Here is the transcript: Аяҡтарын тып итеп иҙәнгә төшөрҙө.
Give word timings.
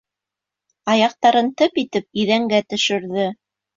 Аяҡтарын 0.93 1.51
тып 1.61 1.79
итеп 1.85 2.21
иҙәнгә 2.25 2.63
төшөрҙө. 2.75 3.29